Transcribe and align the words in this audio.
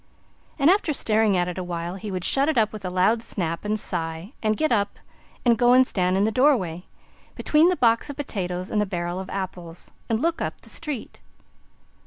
And 0.57 0.71
after 0.71 0.93
staring 0.93 1.37
at 1.37 1.47
it 1.47 1.59
awhile, 1.59 1.93
he 1.93 2.09
would 2.09 2.23
shut 2.23 2.49
it 2.49 2.57
up 2.57 2.73
with 2.73 2.83
a 2.83 2.89
loud 2.89 3.21
snap, 3.21 3.63
and 3.63 3.79
sigh 3.79 4.33
and 4.41 4.57
get 4.57 4.71
up 4.71 4.97
and 5.45 5.59
go 5.59 5.73
and 5.73 5.85
stand 5.85 6.17
in 6.17 6.23
the 6.23 6.31
door 6.31 6.57
way 6.57 6.85
between 7.35 7.69
the 7.69 7.75
box 7.75 8.09
of 8.09 8.15
potatoes 8.15 8.71
and 8.71 8.81
the 8.81 8.87
barrel 8.87 9.19
of 9.19 9.29
apples 9.29 9.91
and 10.09 10.19
look 10.19 10.41
up 10.41 10.61
the 10.61 10.71
street. 10.71 11.21